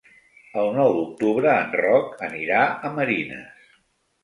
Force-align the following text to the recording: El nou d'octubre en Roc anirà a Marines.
El 0.61 0.71
nou 0.77 0.93
d'octubre 0.99 1.51
en 1.67 1.77
Roc 1.83 2.25
anirà 2.31 2.65
a 2.91 2.93
Marines. 2.99 3.73